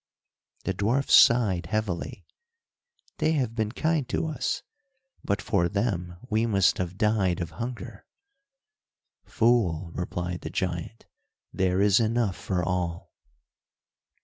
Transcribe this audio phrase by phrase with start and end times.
[0.63, 2.25] The dwarf sighed heavily.
[3.19, 4.63] "They have been kind to us,
[5.23, 8.07] but for them we must have died of hunger."
[9.25, 11.05] "Fool," replied the giant,
[11.53, 13.13] "there is enough for all."